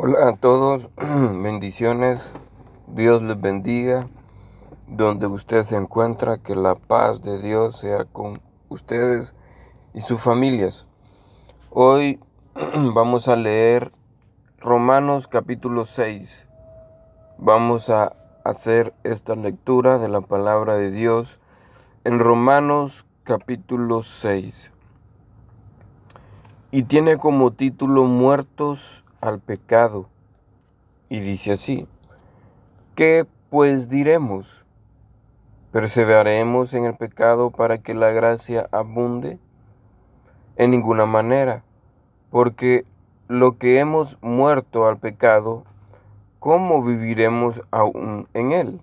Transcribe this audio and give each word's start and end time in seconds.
Hola 0.00 0.28
a 0.28 0.36
todos, 0.36 0.90
bendiciones, 0.96 2.32
Dios 2.86 3.20
les 3.24 3.40
bendiga, 3.40 4.08
donde 4.86 5.26
usted 5.26 5.64
se 5.64 5.76
encuentra, 5.76 6.38
que 6.38 6.54
la 6.54 6.76
paz 6.76 7.20
de 7.20 7.42
Dios 7.42 7.78
sea 7.78 8.04
con 8.04 8.40
ustedes 8.68 9.34
y 9.94 10.00
sus 10.00 10.20
familias. 10.20 10.86
Hoy 11.70 12.20
vamos 12.94 13.26
a 13.26 13.34
leer 13.34 13.90
Romanos 14.60 15.26
capítulo 15.26 15.84
6. 15.84 16.46
Vamos 17.36 17.90
a 17.90 18.12
hacer 18.44 18.94
esta 19.02 19.34
lectura 19.34 19.98
de 19.98 20.08
la 20.08 20.20
palabra 20.20 20.76
de 20.76 20.92
Dios 20.92 21.40
en 22.04 22.20
Romanos 22.20 23.04
capítulo 23.24 24.02
6. 24.02 24.70
Y 26.70 26.84
tiene 26.84 27.16
como 27.16 27.50
título 27.50 28.04
Muertos 28.04 29.04
al 29.20 29.40
pecado. 29.40 30.08
Y 31.08 31.20
dice 31.20 31.52
así, 31.52 31.86
¿qué 32.94 33.26
pues 33.50 33.88
diremos? 33.88 34.64
¿Perseveraremos 35.72 36.74
en 36.74 36.84
el 36.84 36.96
pecado 36.96 37.50
para 37.50 37.78
que 37.78 37.94
la 37.94 38.10
gracia 38.10 38.68
abunde? 38.72 39.38
En 40.56 40.70
ninguna 40.70 41.06
manera, 41.06 41.62
porque 42.30 42.84
lo 43.28 43.58
que 43.58 43.78
hemos 43.78 44.18
muerto 44.22 44.88
al 44.88 44.98
pecado, 44.98 45.64
¿cómo 46.40 46.82
viviremos 46.82 47.62
aún 47.70 48.26
en 48.34 48.52
él? 48.52 48.80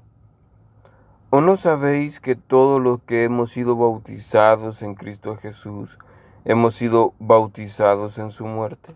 ¿O 1.31 1.41
no 1.41 1.57
sabéis 1.57 2.21
que 2.21 2.35
todos 2.35 2.81
los 2.81 3.01
que 3.01 3.25
hemos 3.25 3.51
sido 3.51 3.75
bautizados 3.75 4.83
en 4.83 4.95
Cristo 4.95 5.35
Jesús, 5.35 5.99
hemos 6.45 6.75
sido 6.75 7.13
bautizados 7.19 8.19
en 8.19 8.29
su 8.29 8.45
muerte? 8.45 8.95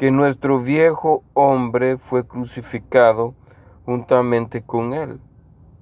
que 0.00 0.10
nuestro 0.10 0.60
viejo 0.60 1.22
hombre 1.34 1.98
fue 1.98 2.26
crucificado 2.26 3.34
juntamente 3.84 4.62
con 4.62 4.94
él, 4.94 5.20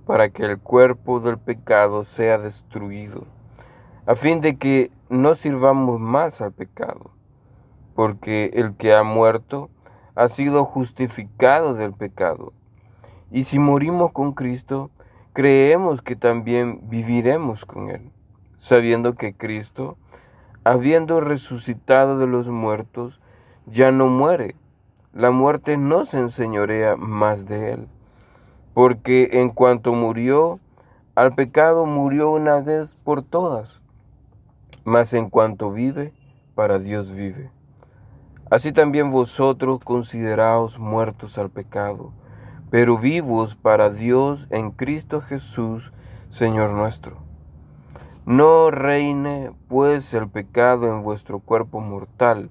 para 0.06 0.30
que 0.30 0.42
el 0.42 0.58
cuerpo 0.58 1.20
del 1.20 1.38
pecado 1.38 2.02
sea 2.02 2.36
destruido, 2.36 3.26
a 4.06 4.16
fin 4.16 4.40
de 4.40 4.56
que 4.58 4.90
no 5.08 5.36
sirvamos 5.36 6.00
más 6.00 6.40
al 6.40 6.50
pecado, 6.50 7.12
porque 7.94 8.50
el 8.54 8.74
que 8.74 8.92
ha 8.92 9.04
muerto 9.04 9.70
ha 10.16 10.26
sido 10.26 10.64
justificado 10.64 11.74
del 11.74 11.92
pecado. 11.92 12.52
Y 13.30 13.44
si 13.44 13.60
morimos 13.60 14.10
con 14.10 14.32
Cristo, 14.32 14.90
creemos 15.32 16.02
que 16.02 16.16
también 16.16 16.80
viviremos 16.88 17.64
con 17.64 17.88
Él, 17.88 18.10
sabiendo 18.56 19.14
que 19.14 19.32
Cristo, 19.32 19.96
habiendo 20.64 21.20
resucitado 21.20 22.18
de 22.18 22.26
los 22.26 22.48
muertos, 22.48 23.20
ya 23.70 23.90
no 23.92 24.06
muere. 24.06 24.56
La 25.12 25.30
muerte 25.30 25.76
no 25.76 26.04
se 26.04 26.18
enseñorea 26.18 26.96
más 26.96 27.46
de 27.46 27.72
él. 27.72 27.88
Porque 28.74 29.28
en 29.32 29.50
cuanto 29.50 29.92
murió, 29.92 30.60
al 31.14 31.34
pecado 31.34 31.86
murió 31.86 32.30
una 32.30 32.60
vez 32.60 32.94
por 33.02 33.22
todas. 33.22 33.82
Mas 34.84 35.14
en 35.14 35.28
cuanto 35.28 35.72
vive, 35.72 36.12
para 36.54 36.78
Dios 36.78 37.12
vive. 37.12 37.50
Así 38.50 38.72
también 38.72 39.10
vosotros 39.10 39.78
consideraos 39.84 40.78
muertos 40.78 41.36
al 41.36 41.50
pecado, 41.50 42.12
pero 42.70 42.96
vivos 42.96 43.56
para 43.56 43.90
Dios 43.90 44.46
en 44.50 44.70
Cristo 44.70 45.20
Jesús, 45.20 45.92
Señor 46.30 46.70
nuestro. 46.70 47.18
No 48.24 48.70
reine 48.70 49.52
pues 49.68 50.14
el 50.14 50.28
pecado 50.28 50.94
en 50.94 51.02
vuestro 51.02 51.40
cuerpo 51.40 51.80
mortal, 51.80 52.50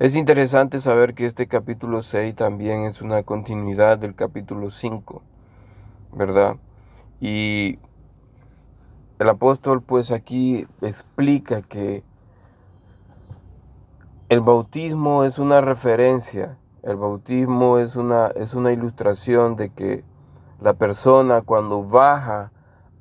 Es 0.00 0.16
interesante 0.16 0.80
saber 0.80 1.12
que 1.12 1.26
este 1.26 1.46
capítulo 1.46 2.00
6 2.00 2.34
también 2.34 2.84
es 2.84 3.02
una 3.02 3.22
continuidad 3.22 3.98
del 3.98 4.14
capítulo 4.14 4.70
5, 4.70 5.20
¿verdad? 6.14 6.56
Y 7.20 7.78
el 9.18 9.28
apóstol 9.28 9.82
pues 9.82 10.10
aquí 10.10 10.66
explica 10.80 11.60
que 11.60 12.02
el 14.30 14.40
bautismo 14.40 15.24
es 15.24 15.38
una 15.38 15.60
referencia, 15.60 16.56
el 16.82 16.96
bautismo 16.96 17.76
es 17.76 17.94
una, 17.94 18.28
es 18.28 18.54
una 18.54 18.72
ilustración 18.72 19.54
de 19.54 19.68
que 19.68 20.02
la 20.62 20.72
persona 20.72 21.42
cuando 21.42 21.84
baja 21.84 22.52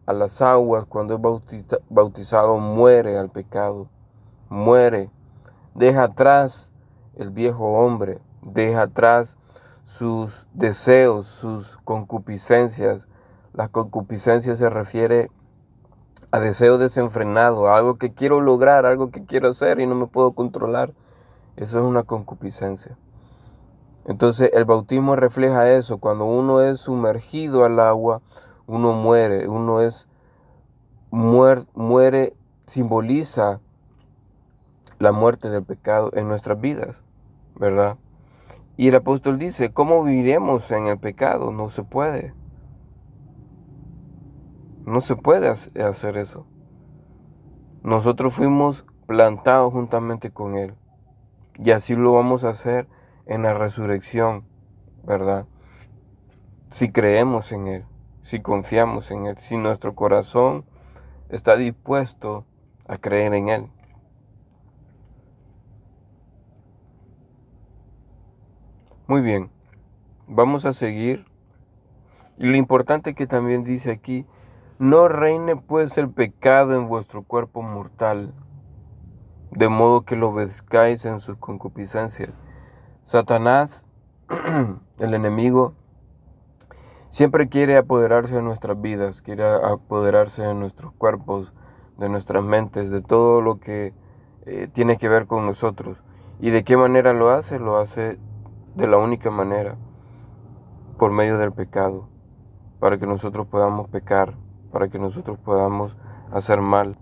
a 0.06 0.12
las 0.12 0.42
aguas, 0.42 0.84
cuando 0.84 1.16
es 1.16 1.66
bautizado, 1.88 2.58
muere 2.58 3.18
al 3.18 3.30
pecado, 3.30 3.88
muere, 4.50 5.10
deja 5.76 6.04
atrás 6.04 6.70
el 7.19 7.31
viejo 7.31 7.66
hombre, 7.66 8.19
deja 8.41 8.84
atrás 8.84 9.35
sus 9.84 10.47
deseos, 10.53 11.28
sus 11.28 11.78
concupiscencias. 11.84 13.07
La 13.53 13.68
concupiscencia 13.68 14.56
se 14.56 14.69
refiere 14.69 15.30
a 16.31 16.40
deseo 16.40 16.78
desenfrenado, 16.78 17.68
a 17.68 17.78
algo 17.78 17.97
que 17.97 18.13
quiero 18.13 18.40
lograr, 18.40 18.85
algo 18.85 19.12
que 19.12 19.25
quiero 19.25 19.50
hacer 19.50 19.80
y 19.80 19.88
no 19.88 19.96
me 19.96 20.07
puedo 20.07 20.31
controlar. 20.31 20.94
Eso 21.57 21.80
es 21.80 21.84
una 21.84 22.03
concupiscencia. 22.03 22.97
Entonces 24.06 24.51
el 24.53 24.63
bautismo 24.63 25.18
refleja 25.18 25.69
eso. 25.69 25.97
Cuando 25.97 26.25
uno 26.25 26.62
es 26.62 26.80
sumergido 26.80 27.66
al 27.66 27.80
agua, 27.80 28.22
uno 28.66 28.94
muere. 28.94 29.50
Uno 29.50 29.81
es 29.81 30.07
muere, 31.12 31.66
muere 31.74 32.34
simboliza 32.66 33.59
la 35.00 35.12
muerte 35.12 35.50
del 35.50 35.63
pecado 35.63 36.12
en 36.13 36.28
nuestras 36.28 36.62
vidas. 36.62 37.03
¿Verdad? 37.59 37.97
Y 38.78 38.88
el 38.88 38.96
apóstol 38.96 39.38
dice, 39.38 39.74
¿cómo 39.74 40.03
viviremos 40.03 40.72
en 40.72 40.88
el 40.88 40.97
pecado? 40.97 41.52
No 41.52 41.68
se 41.68 41.84
puede. 41.84 42.34
No 44.86 45.02
se 45.02 45.18
puede 45.18 45.50
hacer 45.50 46.18
eso. 46.18 46.48
Nosotros 47.84 48.34
fuimos 48.34 48.86
plantados 49.06 49.74
juntamente 49.74 50.31
con 50.31 50.56
Él. 50.56 50.75
Y 51.62 51.72
así 51.72 51.96
lo 51.96 52.14
vamos 52.14 52.46
a 52.46 52.50
hacer 52.50 52.88
en 53.25 53.44
la 53.44 53.53
resurrección, 53.53 54.46
¿verdad? 55.04 55.45
Si 56.69 56.89
creemos 56.89 57.51
en 57.51 57.68
Él, 57.68 57.86
si 58.22 58.39
confiamos 58.39 59.12
en 59.12 59.25
Él, 59.25 59.38
si 59.38 59.57
nuestro 59.57 59.94
corazón 59.94 60.66
está 61.28 61.57
dispuesto 61.57 62.45
a 62.88 62.98
creer 62.98 63.34
en 63.34 63.50
Él. 63.50 63.72
Muy 69.10 69.22
bien, 69.22 69.50
vamos 70.28 70.66
a 70.66 70.72
seguir. 70.72 71.26
Y 72.38 72.46
lo 72.46 72.58
importante 72.58 73.16
que 73.16 73.26
también 73.26 73.64
dice 73.64 73.90
aquí, 73.90 74.28
no 74.78 75.08
reine 75.08 75.56
pues 75.56 75.98
el 75.98 76.12
pecado 76.12 76.76
en 76.76 76.88
vuestro 76.88 77.24
cuerpo 77.24 77.64
mortal, 77.64 78.36
de 79.50 79.68
modo 79.68 80.04
que 80.04 80.16
lo 80.16 80.30
obedezcáis 80.30 81.06
en 81.06 81.20
sus 81.20 81.38
concupiscencias. 81.38 82.30
Satanás, 83.04 83.88
el 85.00 85.14
enemigo, 85.16 85.74
siempre 87.10 87.50
quiere 87.50 87.78
apoderarse 87.78 88.36
de 88.36 88.44
nuestras 88.44 88.80
vidas, 88.80 89.24
quiere 89.24 89.44
apoderarse 89.44 90.44
de 90.44 90.54
nuestros 90.54 90.94
cuerpos, 90.94 91.52
de 91.98 92.10
nuestras 92.10 92.44
mentes, 92.44 92.92
de 92.92 93.02
todo 93.02 93.42
lo 93.42 93.60
que 93.60 93.92
eh, 94.46 94.70
tiene 94.72 94.98
que 94.98 95.10
ver 95.10 95.26
con 95.26 95.48
nosotros. 95.48 95.98
¿Y 96.40 96.52
de 96.52 96.64
qué 96.64 96.78
manera 96.78 97.14
lo 97.14 97.32
hace? 97.32 97.58
Lo 97.58 97.80
hace 97.80 98.20
de 98.80 98.88
la 98.88 98.98
única 98.98 99.30
manera, 99.30 99.78
por 100.98 101.12
medio 101.12 101.38
del 101.38 101.52
pecado, 101.52 102.08
para 102.80 102.98
que 102.98 103.06
nosotros 103.06 103.46
podamos 103.46 103.90
pecar, 103.90 104.38
para 104.72 104.88
que 104.88 104.98
nosotros 104.98 105.38
podamos 105.38 105.98
hacer 106.31 106.62
mal. 106.62 106.98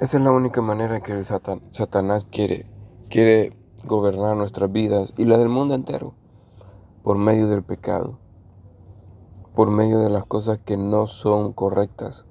Esa 0.00 0.16
es 0.16 0.22
la 0.24 0.32
única 0.32 0.62
manera 0.62 1.00
que 1.00 1.22
Satanás 1.22 2.26
quiere, 2.28 2.68
quiere 3.08 3.56
gobernar 3.84 4.36
nuestras 4.36 4.72
vidas 4.72 5.12
y 5.16 5.26
la 5.26 5.38
del 5.38 5.48
mundo 5.48 5.76
entero, 5.76 6.14
por 7.04 7.18
medio 7.18 7.46
del 7.46 7.62
pecado, 7.62 8.18
por 9.54 9.70
medio 9.70 10.00
de 10.00 10.10
las 10.10 10.24
cosas 10.24 10.58
que 10.58 10.76
no 10.76 11.06
son 11.06 11.52
correctas. 11.52 12.26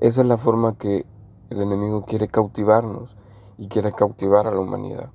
Esa 0.00 0.20
es 0.20 0.28
la 0.28 0.36
forma 0.36 0.78
que 0.78 1.06
el 1.50 1.60
enemigo 1.60 2.04
quiere 2.04 2.28
cautivarnos 2.28 3.16
y 3.58 3.66
quiere 3.66 3.90
cautivar 3.90 4.46
a 4.46 4.52
la 4.52 4.60
humanidad. 4.60 5.10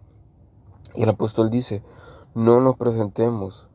Y 0.94 1.04
el 1.04 1.10
apóstol 1.10 1.50
dice, 1.50 1.84
no 2.34 2.62
nos 2.62 2.76
presentemos, 2.76 3.68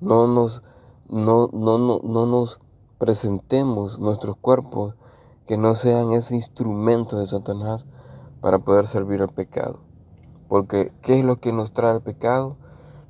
no 0.00 0.26
nos, 0.26 0.62
no, 1.08 1.48
no, 1.52 1.78
no, 1.78 2.00
no 2.02 2.26
nos 2.26 2.60
presentemos 2.98 3.98
nuestros 3.98 4.36
cuerpos 4.36 4.94
que 5.46 5.56
no 5.56 5.74
sean 5.74 6.12
ese 6.12 6.34
instrumento 6.34 7.18
de 7.18 7.26
Satanás 7.26 7.86
para 8.40 8.60
poder 8.60 8.86
servir 8.86 9.22
al 9.22 9.28
pecado. 9.28 9.80
Porque 10.48 10.92
¿qué 11.02 11.18
es 11.18 11.24
lo 11.24 11.40
que 11.40 11.52
nos 11.52 11.72
trae 11.72 11.94
el 11.94 12.02
pecado? 12.02 12.56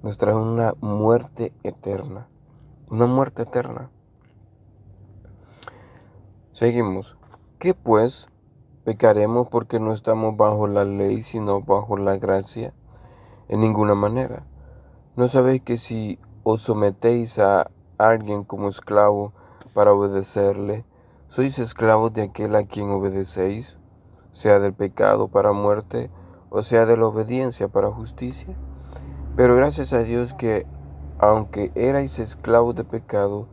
Nos 0.02 0.16
trae 0.16 0.34
una 0.34 0.74
muerte 0.80 1.52
eterna. 1.62 2.28
Una 2.88 3.06
muerte 3.06 3.42
eterna. 3.42 3.90
Seguimos. 6.52 7.16
¿Qué 7.58 7.74
pues? 7.74 8.28
¿Pecaremos 8.84 9.48
porque 9.48 9.78
no 9.78 9.92
estamos 9.92 10.36
bajo 10.36 10.66
la 10.66 10.84
ley, 10.84 11.22
sino 11.22 11.60
bajo 11.62 11.96
la 11.96 12.16
gracia? 12.16 12.74
En 13.48 13.60
ninguna 13.60 13.94
manera. 13.94 14.44
¿No 15.14 15.28
sabéis 15.28 15.60
que 15.60 15.76
si 15.76 16.18
os 16.42 16.62
sometéis 16.62 17.38
a 17.38 17.70
alguien 17.98 18.44
como 18.44 18.70
esclavo 18.70 19.34
para 19.74 19.92
obedecerle, 19.92 20.86
sois 21.28 21.58
esclavos 21.58 22.14
de 22.14 22.22
aquel 22.22 22.56
a 22.56 22.64
quien 22.64 22.88
obedecéis, 22.88 23.76
sea 24.30 24.58
del 24.58 24.72
pecado 24.72 25.28
para 25.28 25.52
muerte 25.52 26.10
o 26.48 26.62
sea 26.62 26.86
de 26.86 26.96
la 26.96 27.04
obediencia 27.04 27.68
para 27.68 27.90
justicia? 27.90 28.56
Pero 29.36 29.54
gracias 29.54 29.92
a 29.92 29.98
Dios 29.98 30.32
que, 30.32 30.66
aunque 31.18 31.72
erais 31.74 32.18
esclavos 32.18 32.74
de 32.74 32.84
pecado, 32.84 33.48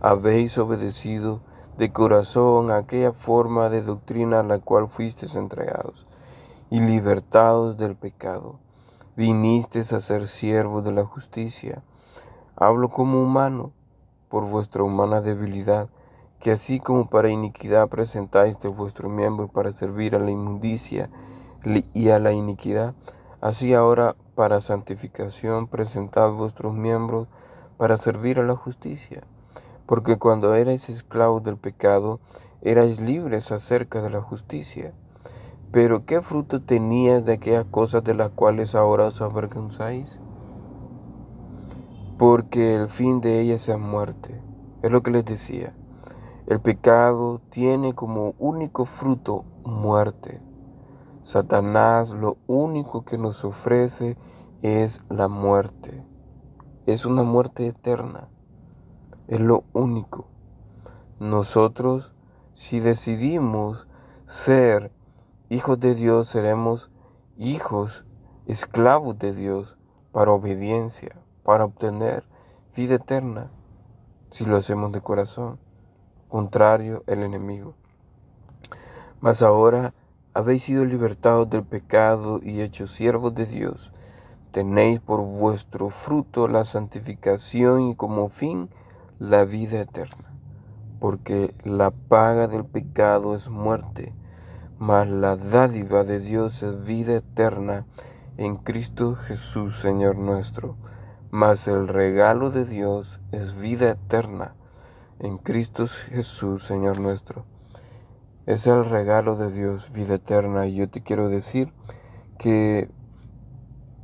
habéis 0.00 0.56
obedecido 0.56 1.42
de 1.76 1.92
corazón 1.92 2.70
aquella 2.70 3.12
forma 3.12 3.68
de 3.68 3.82
doctrina 3.82 4.40
a 4.40 4.44
la 4.44 4.60
cual 4.60 4.88
fuisteis 4.88 5.34
entregados, 5.34 6.06
y 6.70 6.80
libertados 6.80 7.76
del 7.76 7.96
pecado, 7.96 8.60
vinisteis 9.16 9.92
a 9.92 10.00
ser 10.00 10.26
siervos 10.26 10.84
de 10.84 10.92
la 10.92 11.04
justicia. 11.04 11.82
Hablo 12.56 12.90
como 12.90 13.22
humano, 13.22 13.72
por 14.28 14.46
vuestra 14.46 14.82
humana 14.82 15.20
debilidad, 15.20 15.88
que 16.40 16.52
así 16.52 16.80
como 16.80 17.08
para 17.08 17.28
iniquidad 17.28 17.88
presentáis 17.88 18.58
de 18.58 18.68
vuestro 18.68 19.08
miembro 19.08 19.48
para 19.48 19.72
servir 19.72 20.16
a 20.16 20.18
la 20.18 20.30
inmundicia 20.30 21.10
y 21.92 22.08
a 22.08 22.18
la 22.18 22.32
iniquidad, 22.32 22.94
así 23.40 23.74
ahora 23.74 24.16
para 24.34 24.60
santificación 24.60 25.68
presentad 25.68 26.30
vuestros 26.32 26.74
miembros 26.74 27.28
para 27.76 27.96
servir 27.96 28.40
a 28.40 28.44
la 28.44 28.56
justicia. 28.56 29.22
Porque 29.86 30.18
cuando 30.18 30.54
erais 30.54 30.88
esclavos 30.88 31.42
del 31.42 31.58
pecado, 31.58 32.18
erais 32.62 33.00
libres 33.00 33.52
acerca 33.52 34.00
de 34.00 34.10
la 34.10 34.22
justicia. 34.22 34.94
Pero 35.72 36.04
¿qué 36.04 36.20
fruto 36.20 36.60
tenías 36.60 37.24
de 37.24 37.32
aquellas 37.32 37.64
cosas 37.64 38.04
de 38.04 38.12
las 38.12 38.28
cuales 38.28 38.74
ahora 38.74 39.06
os 39.06 39.22
avergonzáis? 39.22 40.20
Porque 42.18 42.74
el 42.74 42.88
fin 42.88 43.22
de 43.22 43.40
ellas 43.40 43.70
es 43.70 43.78
muerte. 43.78 44.38
Es 44.82 44.90
lo 44.90 45.02
que 45.02 45.10
les 45.10 45.24
decía. 45.24 45.74
El 46.46 46.60
pecado 46.60 47.40
tiene 47.48 47.94
como 47.94 48.34
único 48.38 48.84
fruto 48.84 49.46
muerte. 49.64 50.42
Satanás 51.22 52.10
lo 52.10 52.36
único 52.46 53.06
que 53.06 53.16
nos 53.16 53.42
ofrece 53.42 54.18
es 54.60 55.00
la 55.08 55.28
muerte. 55.28 56.04
Es 56.84 57.06
una 57.06 57.22
muerte 57.22 57.66
eterna. 57.66 58.28
Es 59.26 59.40
lo 59.40 59.64
único. 59.72 60.26
Nosotros, 61.18 62.12
si 62.52 62.78
decidimos 62.78 63.88
ser 64.26 64.92
hijos 65.52 65.78
de 65.80 65.94
Dios, 65.94 66.28
seremos 66.28 66.90
hijos, 67.36 68.06
esclavos 68.46 69.18
de 69.18 69.34
Dios, 69.34 69.76
para 70.10 70.32
obediencia, 70.32 71.14
para 71.42 71.66
obtener 71.66 72.24
vida 72.74 72.94
eterna, 72.94 73.50
si 74.30 74.46
lo 74.46 74.56
hacemos 74.56 74.92
de 74.92 75.02
corazón, 75.02 75.58
contrario 76.30 77.04
el 77.06 77.22
enemigo. 77.22 77.74
Mas 79.20 79.42
ahora 79.42 79.92
habéis 80.32 80.62
sido 80.62 80.86
libertados 80.86 81.50
del 81.50 81.64
pecado 81.64 82.40
y 82.42 82.62
hechos 82.62 82.90
siervos 82.90 83.34
de 83.34 83.44
Dios. 83.44 83.92
Tenéis 84.52 85.00
por 85.00 85.20
vuestro 85.20 85.90
fruto 85.90 86.48
la 86.48 86.64
santificación 86.64 87.88
y 87.88 87.94
como 87.94 88.30
fin 88.30 88.70
la 89.18 89.44
vida 89.44 89.82
eterna, 89.82 90.32
porque 90.98 91.54
la 91.62 91.90
paga 91.90 92.48
del 92.48 92.64
pecado 92.64 93.34
es 93.34 93.50
muerte, 93.50 94.14
mas 94.82 95.08
la 95.08 95.36
dádiva 95.36 96.02
de 96.02 96.18
Dios 96.18 96.64
es 96.64 96.84
vida 96.84 97.14
eterna 97.14 97.86
en 98.36 98.56
Cristo 98.56 99.14
Jesús, 99.14 99.78
Señor 99.78 100.16
nuestro. 100.16 100.74
Mas 101.30 101.68
el 101.68 101.86
regalo 101.86 102.50
de 102.50 102.64
Dios 102.64 103.20
es 103.30 103.54
vida 103.54 103.90
eterna 103.90 104.56
en 105.20 105.38
Cristo 105.38 105.86
Jesús, 105.86 106.64
Señor 106.64 106.98
nuestro. 106.98 107.44
Es 108.46 108.66
el 108.66 108.84
regalo 108.84 109.36
de 109.36 109.52
Dios, 109.52 109.92
vida 109.92 110.14
eterna. 110.14 110.66
Y 110.66 110.74
yo 110.74 110.90
te 110.90 111.00
quiero 111.00 111.28
decir 111.28 111.72
que 112.36 112.90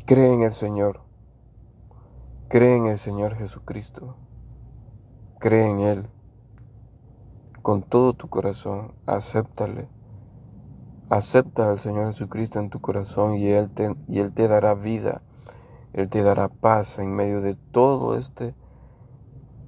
cree 0.06 0.32
en 0.32 0.42
el 0.42 0.52
Señor. 0.52 1.00
Cree 2.48 2.76
en 2.76 2.86
el 2.86 2.98
Señor 2.98 3.34
Jesucristo. 3.34 4.14
Cree 5.40 5.70
en 5.70 5.80
Él 5.80 6.08
con 7.62 7.82
todo 7.82 8.12
tu 8.12 8.28
corazón, 8.28 8.94
acéptale. 9.06 9.97
Acepta 11.10 11.70
al 11.70 11.78
Señor 11.78 12.06
Jesucristo 12.06 12.58
en 12.58 12.68
tu 12.68 12.80
corazón 12.80 13.34
y 13.34 13.48
Él 13.48 13.70
te, 13.70 13.94
y 14.08 14.18
Él 14.18 14.32
te 14.32 14.46
dará 14.46 14.74
vida, 14.74 15.22
Él 15.94 16.08
te 16.08 16.22
dará 16.22 16.48
paz 16.48 16.98
en 16.98 17.14
medio 17.14 17.40
de 17.40 17.54
todo 17.54 18.18
este 18.18 18.54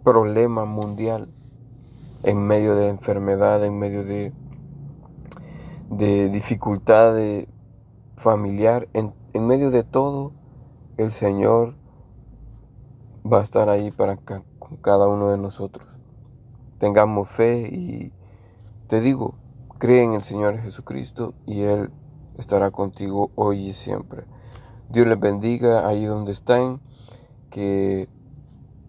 problema 0.05 0.67
mundial, 0.67 1.33
en 2.25 2.47
medio 2.47 2.75
de 2.75 2.89
enfermedad, 2.89 3.65
en 3.65 3.79
medio 3.79 4.05
de, 4.05 4.35
de 5.89 6.29
dificultad 6.29 7.15
familiar, 8.19 8.87
en, 8.93 9.15
en 9.33 9.47
medio 9.47 9.71
de 9.71 9.83
todo, 9.83 10.33
el 10.99 11.11
Señor 11.11 11.75
va 13.25 13.39
a 13.39 13.43
estar 13.43 13.71
ahí 13.71 13.91
para 13.91 14.19
cada 14.83 15.09
uno 15.09 15.31
de 15.31 15.39
nosotros. 15.39 15.87
Tengamos 16.77 17.31
fe 17.31 17.67
y 17.73 18.13
te 18.89 19.01
digo, 19.01 19.40
cree 19.81 20.05
en 20.05 20.13
el 20.13 20.23
Señor 20.23 20.59
Jesucristo 20.59 21.33
y 21.47 21.63
Él 21.63 21.91
estará 22.37 22.71
contigo 22.71 23.31
hoy 23.35 23.69
y 23.69 23.73
siempre. 23.73 24.25
Dios 24.91 25.07
les 25.07 25.19
bendiga 25.19 25.89
ahí 25.89 26.05
donde 26.05 26.33
están, 26.33 26.81
que 27.49 28.09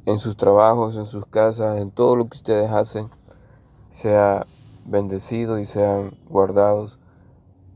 en 0.05 0.19
sus 0.19 0.35
trabajos, 0.35 0.97
en 0.97 1.05
sus 1.05 1.25
casas, 1.25 1.79
en 1.79 1.91
todo 1.91 2.17
lo 2.17 2.25
que 2.25 2.35
ustedes 2.35 2.69
hacen, 2.71 3.09
sea 3.89 4.45
bendecido 4.85 5.59
y 5.59 5.65
sean 5.65 6.17
guardados 6.29 6.99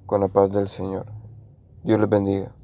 con 0.06 0.20
la 0.20 0.28
paz 0.28 0.52
del 0.52 0.68
Señor. 0.68 1.06
Dios 1.84 2.00
les 2.00 2.10
bendiga. 2.10 2.55